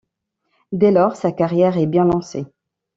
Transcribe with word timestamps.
Dès 0.71 0.89
lors, 0.89 1.15
sa 1.15 1.31
carrière 1.31 1.77
est 1.77 1.85
bien 1.85 2.05
lancée. 2.05 2.47